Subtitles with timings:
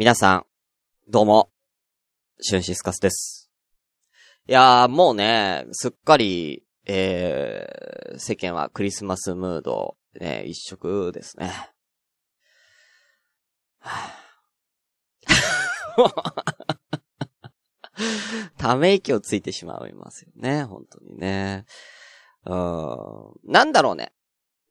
[0.00, 0.46] 皆さん、
[1.10, 1.50] どうも、
[2.40, 3.50] シュンシスカスです。
[4.48, 11.52] いやー、もうね、すっかり、えー、世間はクリスマスムード、ね、一色ですね。
[18.56, 21.66] ため息をついてしまいますよね、本当にね。
[22.46, 24.14] うん、なんだろうね。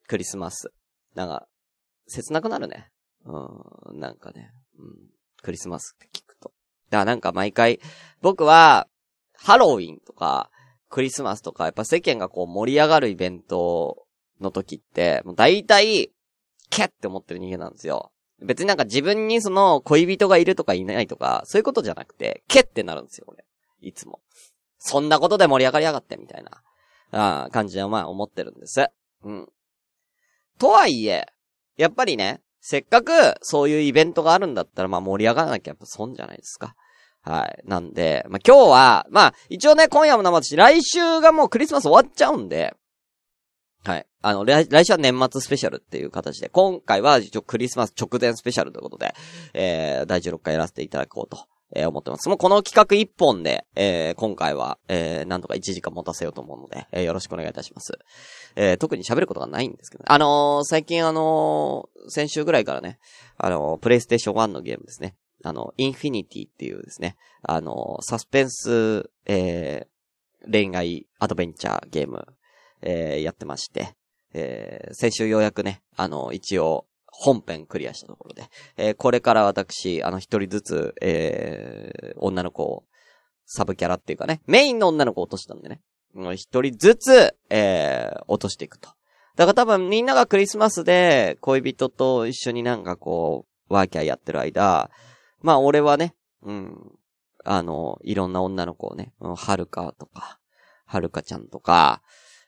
[0.08, 0.74] クリスマス。
[1.14, 1.48] なんか、
[2.08, 2.90] 切なくなるね。
[3.26, 4.52] うん、なんかね。
[4.80, 6.52] うん、クリスマスって聞くと。
[6.90, 7.80] だからなんか毎回、
[8.22, 8.88] 僕は、
[9.34, 10.50] ハロウィンとか、
[10.90, 14.06] クリスマスとか、やっぱ世間がこう盛り上がるイベント
[14.42, 16.12] の時って、もう大体、
[16.70, 18.12] キャって思ってる人間なんですよ。
[18.42, 23.46] 別になんか自分にその恋人がいるとかいないとか、そういうことじゃなくて、ケってなるんですよ、俺。
[23.82, 24.22] いつも。
[24.78, 26.64] そんなことで盛り上がりやがって、みたいな、
[27.12, 28.88] ああ感じはまあ思ってるんです。
[29.24, 29.50] うん。
[30.58, 31.26] とはいえ、
[31.78, 36.76] やっぱりね、せっかくそういうイベントがあるんだったら、まあ盛り上がらなきゃやっぱ損じゃないですか。
[37.22, 37.62] はい。
[37.66, 42.74] なんで、まあ今日は、まあ一応ね、今夜も生だし、来週がもうクリスマス終わっちゃうんで、
[43.86, 44.06] はい。
[44.22, 49.14] あの、来来週は年末スペシャルっていう形で、今回は一応クリスマス直前スペシャルということで、
[49.54, 52.30] えー、第16回やらせていただこうと、えー思ってます。
[52.30, 57.94] もうこの企画一本で、えー、今回は、えー、なんとか1時間持たせようと思うので、えー、よろしくお願いいたします。
[58.56, 63.00] えー、特に喋ることがないんですけど、ねあのー、最近あのー、先週ぐらいからね、
[63.38, 65.16] あのー、プレイステーション1のゲームですね。
[65.44, 72.26] あの、インフィニティっていうですね、あのー、サスペンス、えー、恋愛アドベンチャーゲーム、
[72.82, 73.96] えー、やってまして、
[74.34, 82.84] えー、先週ようやくね、あの、一応、本編クリアしたところで、えー、これから私、あの、一人ずつ、えー、女の子を、
[83.46, 85.82] サブキャラっていうかね、メインの女の子を落としたんでね、
[86.36, 88.90] 一人ずつ、えー、落としていくと。
[89.36, 94.92] だから多分みんながクリスマスで恋人と一緒になんかこう、ワーキャーやってる間、
[95.42, 96.92] まあ俺はね、うん、
[97.44, 100.40] あの、いろんな女の子をね、はるかとか、
[100.86, 102.02] はるかちゃんとか、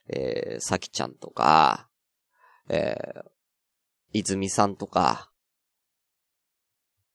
[0.09, 1.87] えー、さきちゃんとか、
[2.69, 3.23] えー、
[4.13, 5.29] 泉さんとか、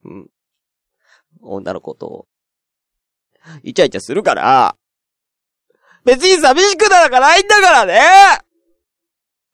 [0.05, 0.31] うん、
[1.43, 2.27] 女の子と、
[3.63, 4.77] イチャイチャするから、
[6.05, 8.01] 別に寂しくなんかないんだからね。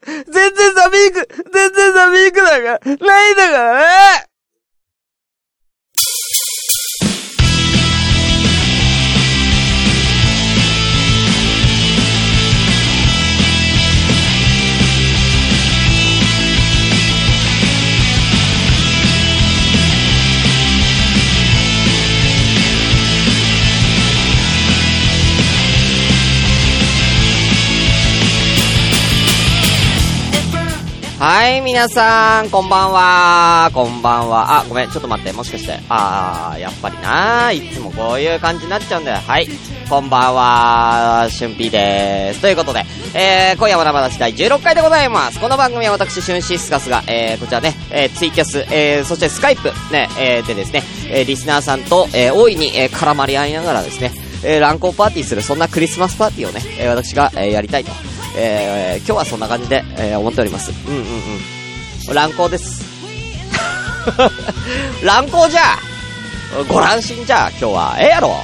[0.05, 4.32] 全然寂しく、全然寂しくなんかないんだからね。
[31.43, 33.71] はい、皆さん、こんばんは。
[33.75, 34.61] こんばんは。
[34.61, 35.77] あ、ごめん、ちょっと待って、もしかして。
[35.89, 37.51] あー、やっぱりな。
[37.51, 39.17] いつもこういう感じになっちゃうんだよ。
[39.17, 39.49] はい。
[39.91, 42.43] こんばんは、しゅんぴーでーす。
[42.43, 45.41] ということで、えー、今夜は生出し第16回でございます。
[45.41, 54.13] この番組は私、シュンシスカスが、えー、こちらね、えー、ツイキャス、えー、そしてスカイプ、ね、えー、でですね、えー、リスナーさんと、えー、大いに、えー、絡まり合いながらですね、
[54.45, 58.12] えー、乱行パーティーする、そんなクリスマスパーティーをね、えー、私が、えー、やりたいと。
[58.37, 60.73] えー、今日はそんな感じで、えー、思っております。
[60.89, 61.05] うんうんう
[62.13, 62.15] ん。
[62.15, 62.85] 乱行です。
[65.05, 65.79] 乱行じゃ
[66.69, 67.97] ご乱心じゃ今日は。
[67.99, 68.37] ええやろ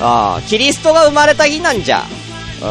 [0.00, 2.04] ああ、キリストが生まれた日なんじゃ。
[2.62, 2.66] う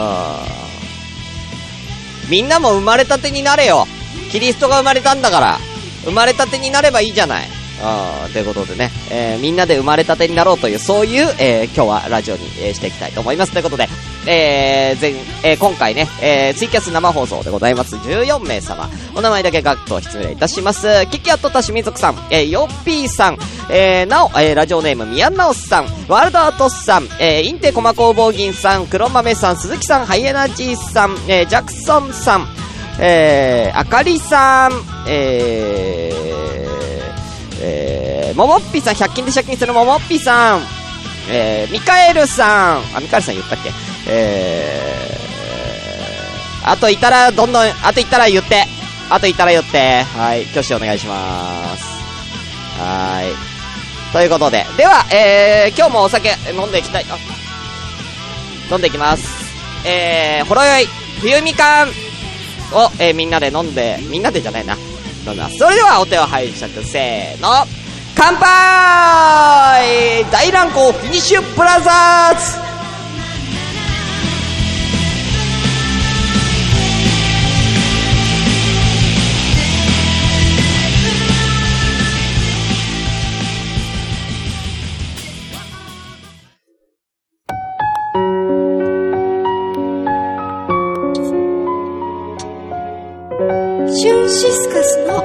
[2.27, 2.29] ん。
[2.29, 3.87] みんなも生まれたてになれよ。
[4.31, 5.59] キリストが生まれたんだから。
[6.03, 7.47] 生まれたてになればいいじゃない。
[7.81, 13.51] あということでね、えー、みんなで生まれたてになろうという、そういう、えー、今日はラジオに、えー、していきたいと思います。
[13.51, 13.89] ということで、
[14.27, 15.11] えー、前、
[15.43, 17.95] えー、今回ね、えー、ツイキャス生放送でございます。
[17.97, 18.89] 14名様。
[19.15, 20.87] お名前だけガッと失礼いたします。
[21.11, 23.37] キキアットタシミズクさん、えー、ヨッピーさん、
[23.69, 32.47] えー、なお、えー、ラジオネーム、ミヤンナオスさん、ワールドアートスさん、えー、インテコマ工房銀さん、黒豆さん、鈴木さん、ハイエナジーさん、えー、ジャクソンさん、
[32.99, 34.71] えー、あかりさん、
[35.07, 40.61] えー、えー、ももっぴさん、100均で借金するももっぴさん、
[41.29, 43.94] えー、ミカエルさん、あ、ミカエルさん言ったっけ？
[44.07, 48.65] えー、あといたら、どんどん、あといたら言って。
[49.09, 50.03] あといたら言って。
[50.03, 50.43] はい。
[50.45, 51.83] 挙手お願いします。
[52.79, 53.35] はーい。
[54.11, 54.65] ということで。
[54.77, 57.05] では、えー、今日もお酒飲んでいきたい。
[58.71, 59.27] 飲んでいきます。
[59.85, 60.87] えー、ほろ酔い、
[61.21, 61.91] 冬みかんを、
[62.99, 64.75] えー、みんなで飲んで、みんなでじゃないな。
[65.27, 65.57] 飲んでます。
[65.57, 67.65] それでは、お手を拝借、せーの。
[68.17, 72.74] 乾杯大乱行フィニッシュブラザーズ
[93.97, 95.23] シュンシスカスの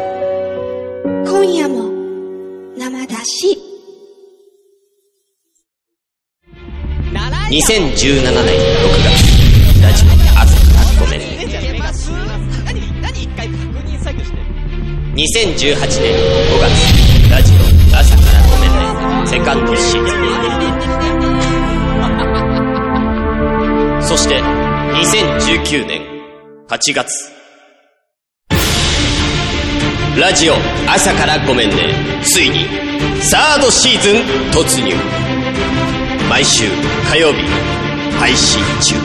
[1.27, 1.91] 今夜も
[2.79, 3.59] 生出し。
[7.51, 9.27] 2017年6月、
[9.83, 10.09] ラジオ。
[10.39, 11.27] 朝からごめんね。
[15.17, 16.15] 2018年
[16.47, 16.71] 5月、
[17.29, 17.59] ラジオ。
[17.99, 19.27] 朝からごめんね。
[19.27, 20.15] セカンドシーズ
[24.01, 24.01] ン。
[24.01, 26.03] そして、2019年
[26.69, 27.40] 8月。
[30.19, 30.55] ラジオ
[30.89, 31.95] 朝からごめんね。
[32.25, 32.65] ついに、
[33.23, 34.17] サードシーズン
[34.51, 34.93] 突入。
[36.29, 36.65] 毎週
[37.09, 37.47] 火曜日
[38.19, 38.97] 配信中。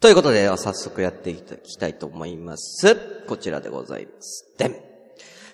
[0.00, 2.96] ということで、早速やっていきたいと思います。
[3.28, 4.46] こちらでございます。
[4.56, 4.74] でん。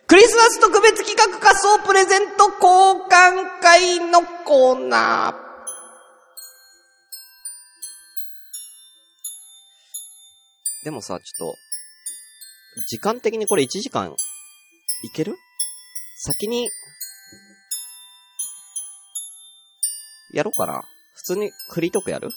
[0.06, 5.47] クリスマス特別企画仮想プレゼント交換会のコーナー。
[10.85, 11.65] でもさ、ちょっと、
[12.88, 14.14] 時間的にこれ1時間
[15.05, 15.34] いける？
[16.19, 16.69] 先に
[20.32, 20.82] やろうかな。
[21.14, 22.28] 普通にフリートークやる？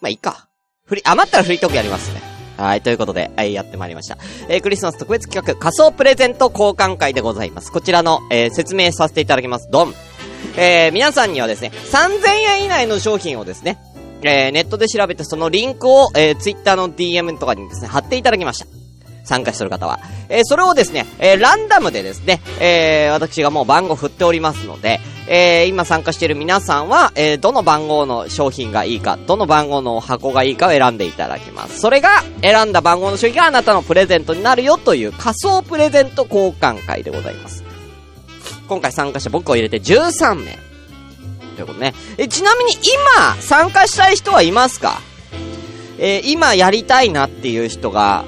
[0.00, 0.48] まあ、いいか。
[0.84, 2.20] フリ、余ったらフリートークやりますね。
[2.56, 4.18] はい、ということで、はい、やってまいりました。
[4.48, 7.72] えー、クリスマス特別企画、仮想プレゼント交換会でございます。
[7.72, 9.68] こちらの、えー、説明させていただきます。
[9.70, 9.94] ドン。
[10.56, 12.28] えー、皆さんにはですね、3000
[12.58, 13.78] 円以内の商品をですね、
[14.22, 18.81] えー、ネットで調べてそのリンクを、えー、ツイッターの DM とかにですね、貼っていただきました。
[19.24, 20.00] 参加してる方は。
[20.28, 31.78] えー、それをですね、えー、ランダムでですね、えー、私がもう番号振っておりますので、えー、今参加している皆さんは、えー、どの番号の商品がいいか、どの番号の箱がいいかを選んでいただきます。
[31.78, 37.62] それが、選んだ番号の商品があなたのプレゼントになるよという仮想プレゼント交換会でございます。
[38.68, 40.58] 今回参加した僕を入れて13名。
[41.54, 41.94] ということね。
[42.18, 45.00] え、ちなみに今、参加したい人はいますか？
[45.98, 48.24] えー、今やりたいなっていう人が、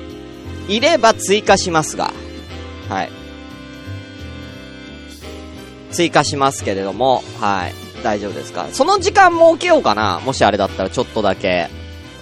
[0.69, 2.13] いれば追加しますが、
[2.89, 3.11] はい。
[5.91, 7.75] 追加しますけれども、はい。
[8.03, 11.69] 大丈夫ですかその時間設けようかなもしあれだったらちょっとだけ。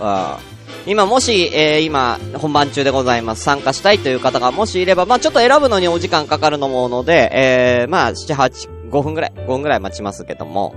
[0.00, 0.52] うん。
[0.86, 3.42] 今もし、えー、今、本番中でございます。
[3.42, 10.74] 参加したいという方がもしいれば、まあちょっと選ぶのにお時間かかると思うので、えー、まあ7、8、5分ぐらい、5分ぐらい待ちますけども、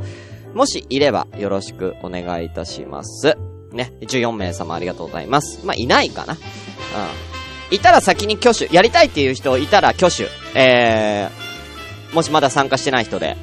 [0.54, 3.36] もしいればよろしくお願いいたします。
[3.72, 3.94] ね。
[4.02, 5.66] 14名様ありがとうございます。
[5.66, 6.34] まあいないかな。
[6.34, 6.40] うん。
[7.72, 10.28] いたら先に挙手、やりたいっていう人いたら挙手。
[10.54, 13.38] えー、もしまだ参加してない人で。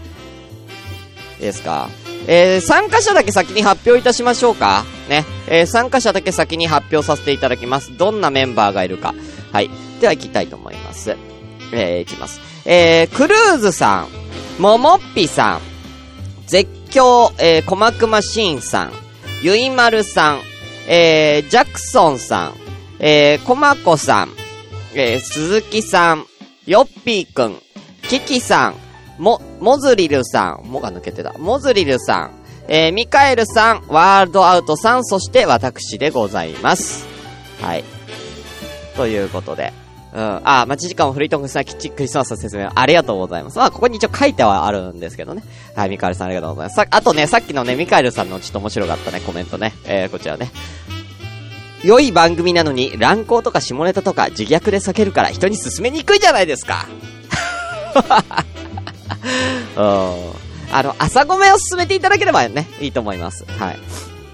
[1.38, 1.88] いいですか？
[2.28, 4.84] えー、参加者だけ先に発表いたしましょうか？
[5.08, 5.24] ね。
[5.48, 7.96] えー、参加者だけ先に発表させていただきます。
[7.96, 9.12] どんなメンバーがいるか。
[9.52, 9.70] はい。
[10.00, 11.16] では行きたいと思います。
[11.72, 12.40] えー、行きます。
[12.64, 14.06] えー、クルーズさ
[14.58, 15.60] ん、ももっぴさん、
[16.46, 18.92] 絶叫、えー、こまくましんさん、
[19.42, 20.40] ゆいまるさん、
[20.86, 22.54] えー、ジャクソンさん、
[23.04, 24.28] えー、こまこさん、
[24.94, 26.24] えー、鈴木さん、
[26.66, 27.56] よっぴーくん、
[28.08, 28.76] キキさん、
[29.18, 31.32] も、モズリルさん、もが抜けてた。
[31.32, 32.30] モズリルさん、
[32.68, 37.04] えー、ミカエルさん、ワールドアウトさん、そして私でございます。
[37.60, 37.82] はい。
[38.96, 39.72] ということで。
[40.14, 40.40] うん。
[40.44, 43.58] あ、待ち時間をフリートークしたきっちクリスマスの説明ありがとうございます。
[43.58, 45.42] まあ、ここに一応書いてはあるんですけどね。
[45.74, 46.76] はい、ミカエルさんありがとうございます。
[46.76, 49.72] さ、あとね、さっきのね、ミカエルさんのちょっと面白かったね、コメントね。
[49.86, 50.52] えー、こちらね。
[51.84, 56.86] 良い番組なのに、乱行とか下ネタとか自虐で避けるから人に勧めにくいじゃないですか。
[59.76, 59.82] うん。
[60.72, 63.44] あの、朝ごめを進めていただければね、いいと思います。
[63.58, 63.78] はい。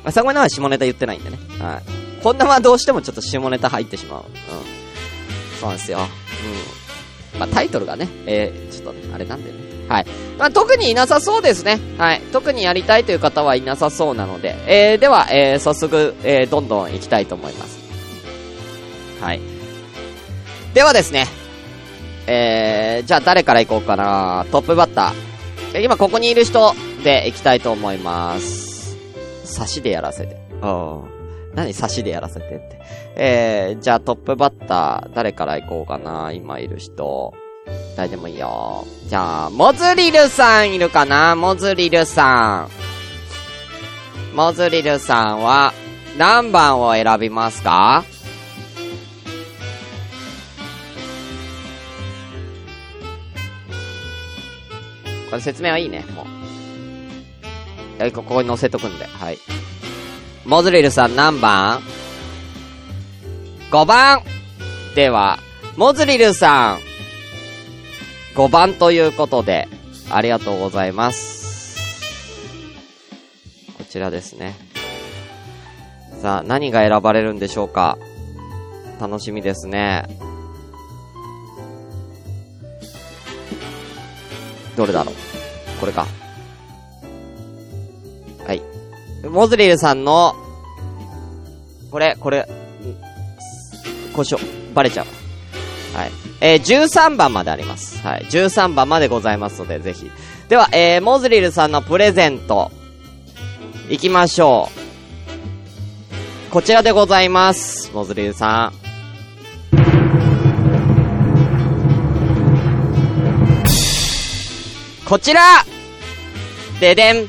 [0.04, 1.38] 朝ごめのは下ネタ言ってないんでね。
[1.58, 2.22] はい。
[2.22, 4.24] こんなはどうしてもちょっと下ネタ入ってしまう。
[4.24, 4.28] うん。
[5.60, 5.98] そうなんですよ。
[7.34, 7.40] うん。
[7.40, 9.77] まあ、タイトルがね、えー、ちょっとね、あれなんでね。
[9.88, 10.06] はい。
[10.38, 11.80] まあ、特にいなさそうですね。
[11.96, 12.20] はい。
[12.32, 17.78] 特にやりたいという方はいなさそうなので、えー、では、えー、早速、えー、どんどん行きたいと思います。
[19.20, 19.40] はい。
[20.74, 21.26] ではですね、
[22.26, 25.80] えー、じゃあ誰から行こうかなトップバッター。
[25.80, 28.96] 今ここにいる人で行きたいと思います。
[29.44, 30.36] 差しでやらせて。
[30.62, 31.18] うん。
[31.54, 32.80] 何差しでやらせてって。
[33.16, 37.34] えー、じゃあトップバッター、誰から行こうかな今いる人。
[37.96, 38.86] 誰でもいいよ。
[39.08, 41.34] じゃあ、モズリルさんいるかな？
[41.34, 42.68] モズリルさ
[44.32, 44.36] ん。
[44.36, 45.72] モズリルさんは、
[46.16, 48.04] 何番を選びますか？
[55.30, 56.26] これ説明はいいね、もう。
[57.98, 59.38] え、ここに載せとくんで、はい。
[60.44, 61.82] モズリルさん何番
[63.70, 64.22] ?5 番
[64.94, 65.38] では、
[65.76, 66.87] モズリルさん、
[68.34, 69.68] 5番ということで、
[70.10, 71.76] ありがとうございます。
[73.76, 74.54] こちらですね。
[76.22, 77.98] さあ、何が選ばれるんでしょうか？
[79.00, 80.04] 楽しみですね。
[84.76, 85.14] どれだろう？
[85.80, 86.06] これか。
[88.46, 88.62] はい。
[89.28, 90.34] モズリルさんの、
[91.90, 92.46] これ、これ、ん
[94.14, 94.38] こしょ、
[94.74, 95.06] バレちゃう。
[95.94, 96.10] はい。
[96.40, 97.98] えー、13番まであります。
[97.98, 98.24] はい。
[98.30, 100.10] 13番までございますので、ぜひ。
[100.48, 102.70] では、えー、モズリルさんのプレゼント、
[103.88, 104.68] 行きましょ
[106.48, 106.50] う。
[106.50, 107.90] こちらでございます。
[107.92, 108.88] モズリルさん。
[115.04, 115.40] こちら
[116.80, 117.28] ででん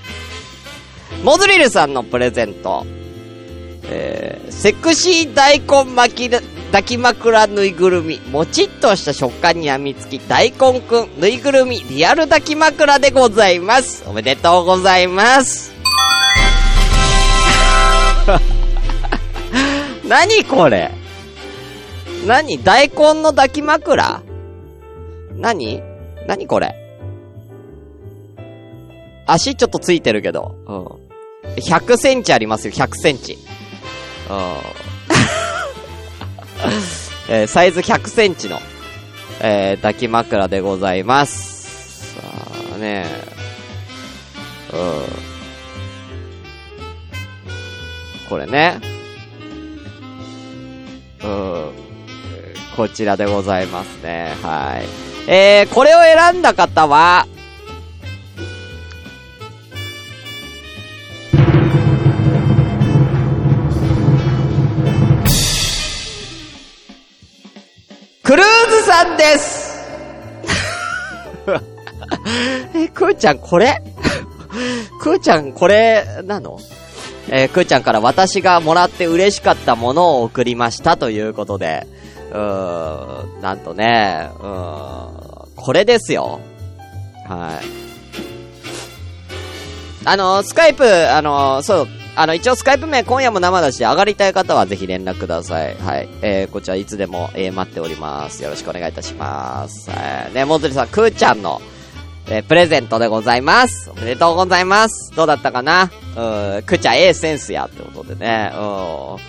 [1.23, 2.85] モズリルさんのプレゼント。
[3.91, 6.29] えー、セクシー大根巻き
[6.71, 8.19] 抱き枕ぬいぐるみ。
[8.29, 14.03] もちっとした食感にやみつき、大根くん、ぬいぐるみ、リアル抱き枕でございます。
[14.07, 15.73] おめでとうございます。
[20.07, 20.91] 何これ？
[22.27, 22.63] 何？
[22.63, 24.21] 大根の抱き枕？
[25.35, 25.81] 何？
[26.27, 26.75] 何これ？
[29.25, 30.55] 足ちょっとついてるけど。
[30.67, 30.85] うん。
[31.55, 33.39] 100センチありますよ、100センチ。
[34.29, 34.88] うん。
[37.29, 38.59] えーサイズ100センチの、
[39.41, 42.15] えー抱き枕でございます。
[42.15, 42.21] さ
[42.75, 43.05] あね
[44.73, 45.29] うん。
[48.29, 48.79] これね。
[51.23, 51.71] うん。
[52.75, 54.35] こちらでございますね。
[54.43, 54.85] はい。
[55.31, 57.27] えー、これを選んだ方は、
[69.19, 69.77] です
[72.75, 73.81] え、くーちゃんこれ？
[75.01, 76.59] くーちゃんこれ、なの？
[77.29, 81.85] えー、くーちゃんから私がもらって嬉しかったものを送りましたということで、
[82.31, 86.39] うーん、なんとね、うーん、これですよ。
[87.27, 87.65] はい。
[90.05, 91.87] あの、スカイプ、あの、そう、
[92.21, 95.77] あの、一応スカイプ名今夜も生だし、上がりたい方はぜひ連絡ください。
[95.77, 96.09] はい。
[96.21, 98.43] えー、こちらいつでも、えー、待っております。
[98.43, 99.89] よろしくお願いいたします。
[99.89, 101.61] えー、ね、もずりさん、くーちゃんの、
[102.27, 103.89] えー、プレゼントでございます。
[103.89, 105.15] おめでとうございます。
[105.15, 105.83] どうだったかな？
[105.83, 108.51] うーん、くーちゃん、ええセンスや、ってことでね。
[108.53, 109.15] うーん。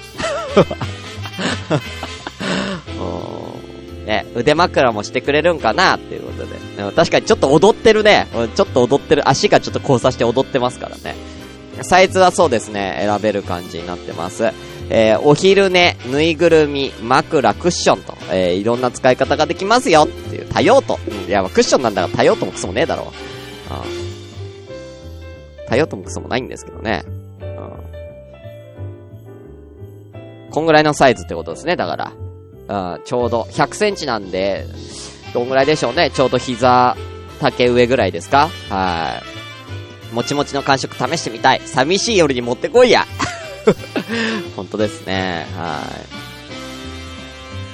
[2.99, 5.95] うんね、腕枕もしてくれるんかな？
[5.95, 6.59] っていうことで。
[6.77, 8.27] でも確かにちょっと踊ってるね。
[8.35, 9.29] うんちょっと踊ってる。
[9.29, 11.15] 足がちょっと交差して踊ってますからね。
[11.83, 14.53] サイズはそうですね、選べる感じになってます。
[14.91, 20.99] えー、お昼寝、ぬいぐるみ、枕、クッションと、えー、いろんな使い方ができますよっていう、多用途。
[21.29, 23.07] いや、まあクッションなんだから多用途もクソもねえだろう。
[25.69, 27.05] 多用途もクソもないんですけどね。
[30.51, 32.13] こんぐらいのサイズってことですね、だか
[32.69, 32.95] ら。
[32.95, 34.67] うん、ちょうど、100センチなんで、
[35.33, 36.11] どんぐらいでしょうね。
[36.11, 36.97] ちょうど膝、
[37.41, 38.51] 丈上ぐらいですか？
[38.69, 39.40] はい。
[40.13, 41.61] もちもちの感触試してみたい。
[41.65, 43.07] 寂しい夜に持ってこいや。
[44.57, 45.47] 本当ですね。
[45.57, 45.83] は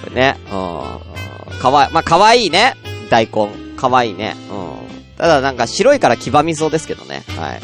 [0.03, 0.05] い。
[0.05, 1.59] これね、うん。
[1.59, 2.77] かわい、まあ、かわいいね。
[3.11, 3.49] 大根。
[3.77, 4.37] かわいいね。
[4.51, 5.17] うん。
[5.17, 7.23] ただなんか白いから黄ばみそうですけどね。
[7.39, 7.61] はい。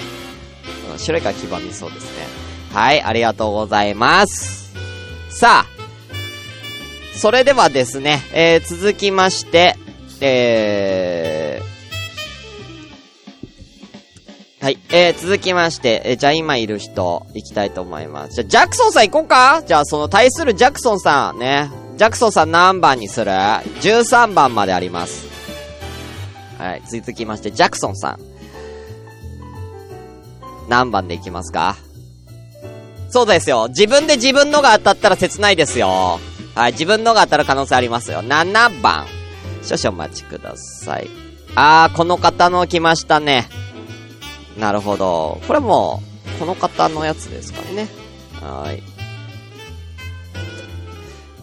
[0.99, 2.26] 白いから黄ばみそうですね。
[2.73, 4.73] はい、ありがとうございます。
[5.31, 5.83] さあ。
[7.14, 9.76] それではですね、えー、続きまして、
[10.21, 11.72] えー、
[14.62, 14.78] はい。
[14.90, 18.35] えー、続きまして、えー、じゃあ今いる人、行きたいと思います。
[18.35, 19.61] じゃ、ジャクソンさん行こうか？
[19.66, 21.69] じゃあ、その対するジャクソンさんね。
[21.97, 25.26] ジャクソンさん何番にする ?13 番まであります。
[26.59, 26.83] はい。
[26.88, 28.21] 続きまして、ジャクソンさん。
[30.69, 31.75] 何番でいきますか？
[33.11, 33.66] そうですよ。
[33.69, 36.21] 自分で自分のが当たったら切ないですよ。
[36.54, 36.71] はい。
[36.71, 38.21] 自分のが当たる可能性ありますよ。
[38.21, 39.09] 7番。
[39.64, 41.11] 少々お待ちください。
[41.57, 43.49] あー、この方の来ましたね。
[44.56, 45.40] なるほど。
[45.47, 46.02] これも、
[46.38, 47.88] この方のやつですかね。
[48.40, 48.82] はい。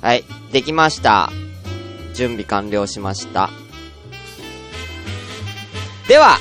[0.02, 0.24] はい。
[0.52, 1.32] できました。
[2.14, 3.50] 準備完了しました。
[6.08, 6.38] では、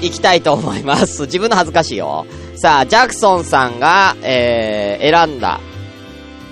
[0.00, 1.22] 行きたいと思います。
[1.22, 2.26] 自分の恥ずかしいよ。
[2.56, 5.60] さあ、ジャクソンさんが、えー、選んだ、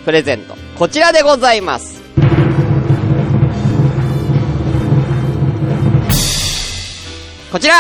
[0.05, 0.57] プレゼント。
[0.79, 2.01] こちらでございます。
[7.53, 7.75] こちら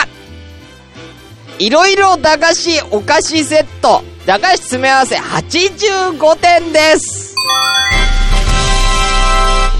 [1.60, 4.02] いろいろ駄菓子お菓子セット。
[4.24, 7.34] 駄菓子詰め合わせ85点です。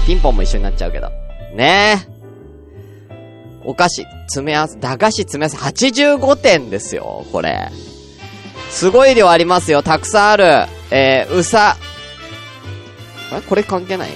[0.05, 1.09] ピンポンも一緒になっちゃうけど。
[1.55, 2.07] ね
[3.09, 3.65] え。
[3.65, 7.71] お菓子、詰め合わせ、駄菓子詰め合わせ85点ですよ、これ。
[8.69, 10.67] すごい量ありますよ、たくさんある。
[10.91, 11.77] えー、うさ、
[13.31, 14.11] あこれ関係ない？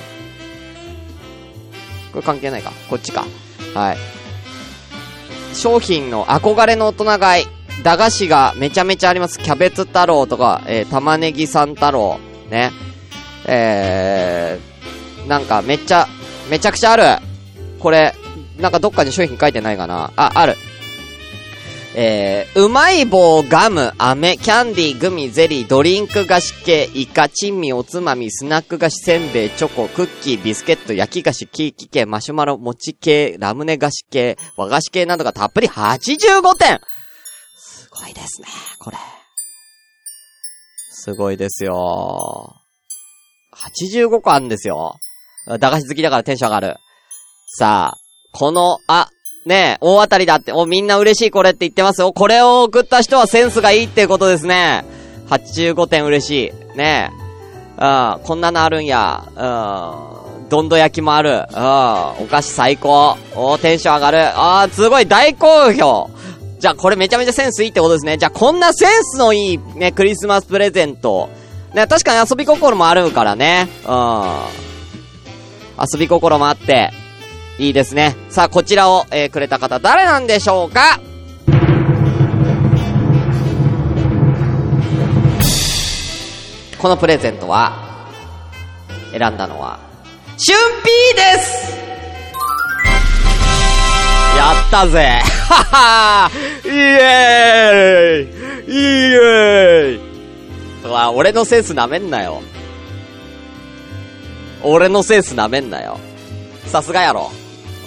[2.14, 2.72] これ関係ないか。
[2.92, 3.26] こっちか。
[3.74, 3.98] はい。
[5.56, 7.46] 商品の憧れの大人買い。
[7.84, 9.40] 駄菓子がめちゃめちゃあります。
[9.40, 12.20] キャベツ太郎とか、えー、玉ねぎさん太郎。
[12.50, 12.72] ね。
[13.46, 16.08] えー、なんかめっちゃ、
[16.50, 17.04] めちゃくちゃある。
[17.80, 18.14] これ、
[18.58, 20.56] なんかどっかに商品書いてないかなあ、ある。
[21.98, 36.82] えー、うまい棒、ガム、飴、キャンディー、グミ、ゼリー、ドリンク菓子系、イカ、珍味、おつまみ、スナック菓子、せんべい、チョコ、クッキー、ビスケット、焼き菓子、ケーキ系、マシュマロ、餅系、ラムネ菓子系、和菓子系などがたっぷり85点
[37.56, 38.48] すごいですね、
[38.78, 38.98] これ。
[40.92, 42.56] すごいですよ。
[43.54, 44.96] 85個あるんですよ。
[45.48, 46.76] 駄菓子好きだからテンション上がる。
[47.48, 47.98] さあ、
[48.34, 49.08] この、あ、
[49.46, 52.12] ねえ、大当たりだって、お、みんな嬉しいこれって言ってますよ。
[52.14, 54.84] これを送った人はセンスがいいってことですね。
[55.30, 56.78] 85点嬉しい。
[56.78, 57.26] ねえ。
[57.78, 59.24] うん、こんなのあるんや。
[59.36, 61.30] うん、どんど焼きもある。
[61.30, 63.18] うん、お菓子最高。
[63.36, 64.32] お、テンション上がる。
[64.34, 66.10] あー、すごい大好評。
[66.60, 68.18] じゃあこれめちゃめちゃセンスいいってことですね。
[68.18, 71.30] じゃあこんなセンスのいいね、クリスマスプレゼント。
[71.76, 73.68] ね、確かに遊び心もあるからね。
[73.88, 74.24] うん。
[75.80, 76.92] 遊び心もあって、
[77.58, 78.16] いいですね。
[78.30, 81.00] さあ、こちらを、えー、くれた方誰なんでしょうか？
[86.78, 87.74] このプレゼントは、
[89.12, 89.80] 選んだのは、
[90.38, 91.76] シュンピーです
[94.38, 96.32] やったぜはは
[96.66, 98.78] イエーイイ
[99.14, 100.00] エーイ
[100.84, 102.44] うわ、俺のセンス舐めんなよ。
[104.62, 105.98] 俺のセンス舐めんなよ。
[106.68, 107.32] さすがやろ。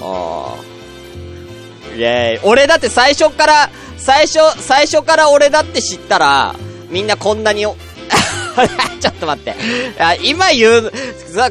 [0.01, 0.69] ああ
[1.95, 2.41] イェーイ。
[2.45, 6.55] 俺だって最初から、最初、最初から俺だって知ったら、
[6.89, 7.75] みんなこんなに ちょ
[9.11, 9.55] っと待って。
[10.23, 10.93] 今言う、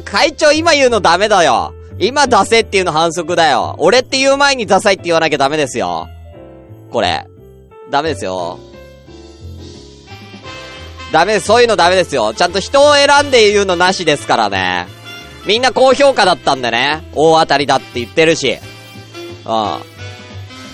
[0.04, 1.74] 会長今言うのダメだよ。
[1.98, 3.74] 今出せっていうの反則だよ。
[3.78, 6.08] 俺って言う前にダサいって言わなきゃダメですよ。
[6.92, 7.26] これ。
[7.90, 8.58] ダメですよ。
[11.10, 11.40] ダメ。
[11.40, 12.34] そういうのダメですよ。
[12.34, 14.86] ちゃんと人を選んで言うのなしですからね。
[15.48, 17.08] みんな高評価だったんでね。
[17.14, 18.58] 大当たりだって言ってるし。
[19.46, 19.78] うん。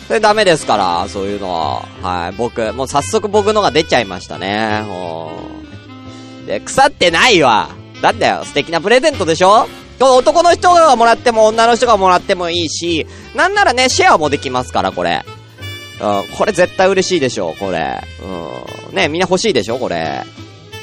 [0.09, 1.83] それダメですから、そういうのは。
[2.03, 2.33] はい。
[2.33, 4.83] 僕、もう早速僕のが出ちゃいましたね。
[4.83, 7.71] うんで、腐ってないわ。
[8.03, 9.69] なんだよ、素敵なプレゼントでしょ？
[10.01, 13.07] 男の人がもらっても女の人がもらってもいいし、
[13.37, 15.25] なんならね、シェアもできますから、これ。
[16.01, 18.03] うん、これ絶対嬉しいでしょ、これ。
[18.91, 18.97] うん。
[18.97, 20.25] ね、みんな欲しいでしょ、これ。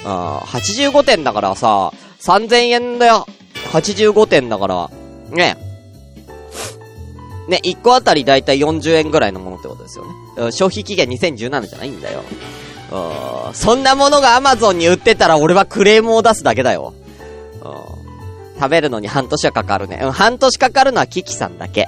[0.06, 3.28] うん、85点だからさ、3000円だよ。
[3.72, 4.90] 85点だから、
[5.30, 5.58] ね。
[7.48, 10.52] ね、1個あたりだいたい40円ぐらいのものってことですよね。
[10.52, 12.24] 消費期限2017じゃないんだよ。
[12.92, 16.94] うん、そんなものが Amazon に売ってたら俺はクレームを出すだけだよ。
[17.64, 20.00] うん、食べるのに半年はかかるね。
[20.04, 21.88] うん、半年かかるのはキキさんだけ。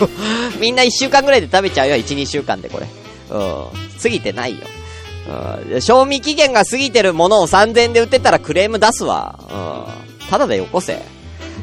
[0.60, 2.86] みんな1週間ぐらいで食べちゃうよ、1、2週間でこれ。
[3.30, 3.66] うん、
[4.02, 4.66] 過ぎてないよ。
[5.72, 9.38] うん、賞味期限が過ぎてるものを3000円で売ってたらクレーム出すわ。
[9.98, 11.00] うんただでよこせ。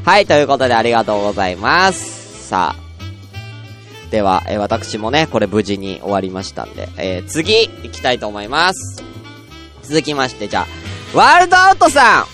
[0.06, 2.47] はい、ということでありがとうございます。
[2.47, 2.82] さあ。
[4.12, 9.04] では、えー、私もね、これ無事に終わりましたんで、えー、次、行きたいと思います。
[9.84, 12.26] 続きまして、じゃあ、ワールドアウトさん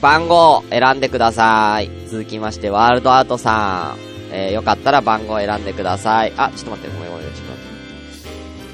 [0.00, 1.90] 番号選んでください。
[2.08, 4.08] 続きまして、ワールドアウトさん。
[4.30, 6.32] えー、よかったら番号選んでください。
[6.36, 7.56] あ、ちょっと待って、ごめんごめん、ちょっと待っ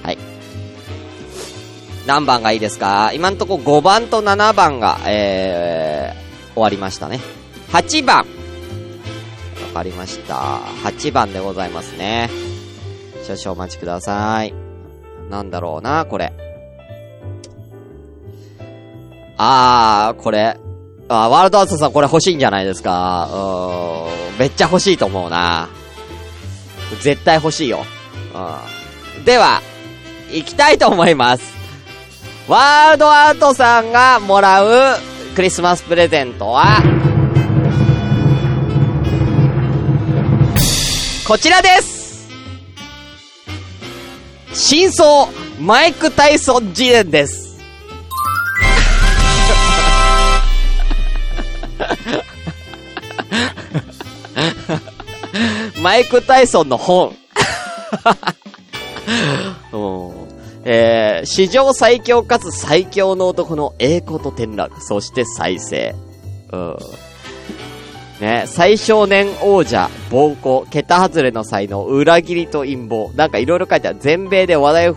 [0.02, 0.06] て。
[0.06, 0.18] はい。
[2.06, 3.12] 何番がいいですか？
[3.14, 6.12] 今んとこ5番と7番が、え
[6.54, 7.20] 終わりましたね。
[7.70, 8.18] 8番。
[8.18, 8.24] わ
[9.74, 10.34] かりました。
[10.84, 12.30] 8番でございますね。
[13.26, 14.54] 少々お待ちください。
[15.30, 16.32] なんだろうな、これ。
[19.36, 20.56] あー、これ。
[21.08, 23.28] あワールドアーツさんこれ欲しいんじゃないですか。
[23.30, 24.38] うーん。
[24.38, 25.68] めっちゃ欲しいと思うな。
[27.00, 27.84] 絶対欲しいよ。
[29.16, 29.24] うん。
[29.24, 29.60] では、
[30.32, 31.54] 行きたいと思います。
[32.48, 36.80] ワールドアートさんがもらうクリスマスプレゼントは、
[41.26, 42.28] こちらです
[44.52, 45.26] 真相、
[45.60, 47.58] マイク・タイソン事伝です。
[55.82, 57.16] マイク・タイソンの本。
[60.66, 65.94] えー、史上最強かつ最強の男の栄光と転落、そして再生。
[66.52, 66.76] うん。
[68.20, 73.12] ね、最少年王者、暴行、桁外れの才能、裏切りと陰謀。
[73.14, 73.98] なんかいろいろ書いてある。
[74.00, 74.94] 全米で話題を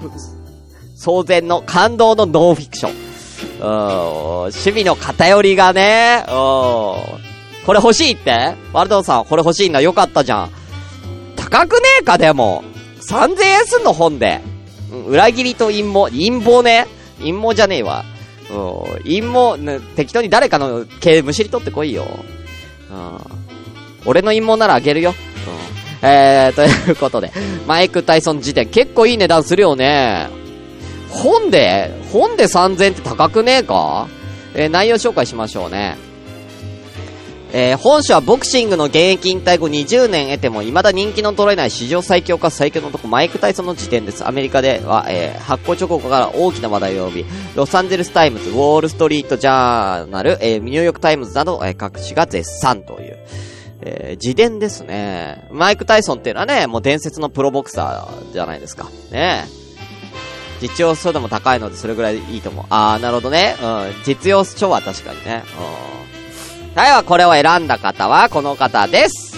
[0.95, 3.07] 騒然の感動のノンフィクション。
[3.59, 6.33] うん、守備の偏りがね、うん。
[7.65, 8.53] これ欲しいって？
[8.71, 9.81] ワルドさん、これ欲しいんだ。
[9.81, 10.51] よかったじゃん。
[11.35, 12.63] 高くねえか、でも。
[13.01, 14.41] 3000円すんの、本で。
[15.07, 16.11] 裏切りと陰謀。
[16.11, 16.87] 陰謀ね。
[17.19, 18.05] 陰謀じゃねえわ。
[18.49, 22.05] うん、陰謀、ね、適当に誰かの毛むしり取ってこいよ。
[22.89, 23.17] うん。
[24.05, 25.13] 俺の陰謀ならあげるよ。
[26.01, 26.07] うん。
[26.07, 27.31] えー、ということで、
[27.65, 30.29] マイク・タイソン時点結構いい値段するよね。
[31.09, 34.07] 本で本で3000って高くねえか？
[34.53, 35.97] えー、内容紹介しましょうね。
[37.53, 44.27] えー、本書はボクシングの現役引退後20年得ても未だ人気の取れない史上最強か最強の男マイク・タイソンの時点です。
[44.27, 53.17] アメリカでは、えー、発行直後から大きな話題を呼び、ロサンゼルスタイムズ、ウォールストリートジャーナル、えー、ニューヨークタイムズなど、えー、各紙が絶賛という。
[53.81, 55.47] えー、自伝ですね。
[55.51, 58.89] マイク・タイソンっていうのはね、もう伝説のプロボクサーじゃないですか。
[59.11, 59.45] ね
[60.59, 62.65] 実用書でも高いのでそれぐらいいいと思う。
[62.69, 63.55] あー、なるほどね。
[63.61, 63.93] うん。
[64.03, 65.43] 実用書は確かにね。
[66.01, 66.06] うん。
[66.77, 69.35] はい、はこれを選んだ方はこの方です。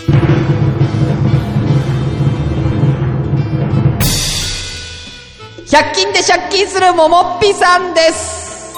[5.66, 8.76] 100均で借金するももっぴさんです。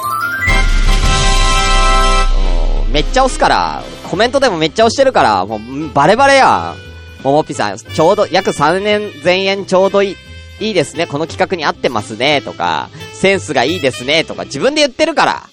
[2.91, 7.23] めっちゃ押すから、コメントでもめっちゃ押してるから、もう、バレバレやん。
[7.23, 15.50] ももっぴさん、ちょうど、約3年前円ちょうどいい、いいですね、この企画に合ってますね、とか、センスがいいですね、とか、自分で言ってるから。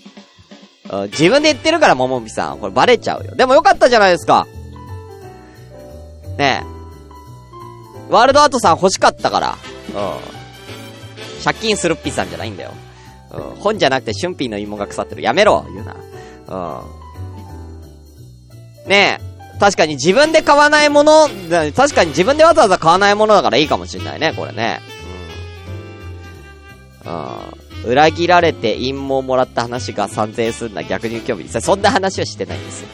[1.10, 2.58] 自分で言ってるから、ももみさん。
[2.58, 3.34] これバレちゃうよ。
[3.34, 4.46] でもよかったじゃないですか。
[6.38, 6.78] ねえ。
[8.10, 9.58] ワールドアートさん欲しかったから。
[9.88, 9.94] うん。
[11.44, 12.72] 借金するっぴさんじゃないんだよ。
[13.32, 13.40] うん。
[13.60, 15.22] 本じゃなくて、春品の芋が腐ってる。
[15.22, 15.96] やめろ言うな。
[18.84, 18.88] うん。
[18.88, 19.28] ねえ。
[19.58, 21.28] 確かに自分で買わないもの、
[21.74, 24.80] 確かに自分でわざわざ買わないものだからいいかもしんないね、これね。
[27.04, 27.67] うん。
[27.86, 32.88] 裏切られて陰謀もらった話が3000円すんな逆に興味そんな話はしてないんですよ。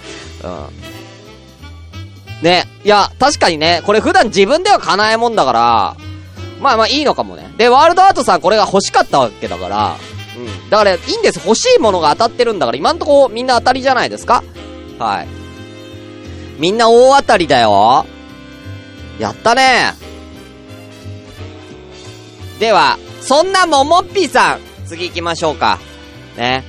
[0.44, 2.44] うん。
[2.44, 2.64] ね。
[2.84, 5.96] いや、確かにね、これ普段自分では買わないもんだから、
[6.60, 7.50] まあまあいいのかもね。
[7.56, 9.96] で、ワールドアートさんこれが欲しかったわけだから、
[10.36, 10.70] うん。
[10.70, 11.40] だからいいんです。
[11.44, 14.44] 欲しいものが当たってるんだから、今んとこみんな当たりじゃないですか？
[14.98, 15.28] はい。
[16.58, 18.06] みんな大当たりだよ。
[19.18, 19.94] やったね。
[22.60, 25.78] では、そんなももっぴさん、次行きましょうか。
[26.36, 26.64] ね。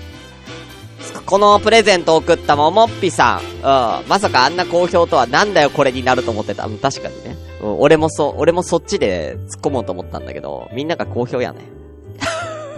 [1.26, 3.60] このプレゼントを送ったももっぴさん、う
[4.06, 6.66] ん、まさかあんな好評とはなんだよこれになると思ってた。
[6.66, 7.36] うん、確かにね。
[7.62, 11.62] うん、俺もそ、俺もそっちで突っ込もうと思ったんだけど、みんなが好評やね。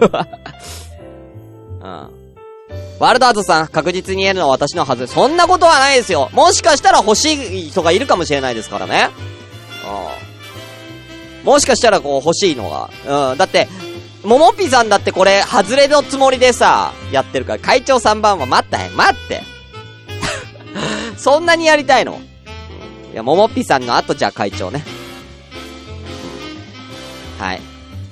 [1.80, 2.18] うん。
[2.98, 5.06] ワールドアートさん、確実に言えるのは私のはず。
[5.06, 6.30] そんなことはないですよ。
[6.32, 9.10] もしかしたら欲しい人がいるかもしれないですからね。
[11.42, 11.46] うん。
[11.46, 13.30] もしかしたらこう欲しいのが。
[13.30, 13.38] うん。
[13.38, 13.68] だって、
[14.24, 18.96] ももぴさんだってこれ、外れのつもりでさ、やってるから、会長3番は待ったへん。
[18.96, 19.42] 待って。
[21.16, 22.20] そんなにやりたいの？
[23.12, 24.84] いや、ももぴさんの後じゃあ会長ね。
[27.38, 27.60] はい。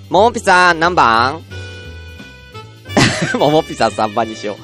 [0.09, 1.43] ももぴさん、何番？
[3.35, 4.57] ももぴさん3番にしよ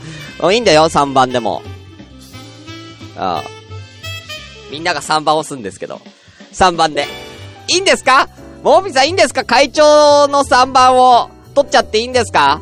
[0.42, 0.52] う。
[0.52, 1.62] いいんだよ、3番でも。
[3.16, 3.50] ああ。
[4.70, 6.00] みんなが3番押すんですけど。
[6.52, 7.06] 3番で。
[7.68, 8.28] いいんですか？
[8.62, 9.44] モービーさんいいんですか？
[9.44, 12.60] 会長の3番を取っちゃっていいんですか？